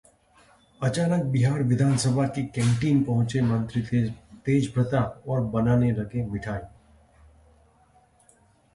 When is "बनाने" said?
5.47-5.91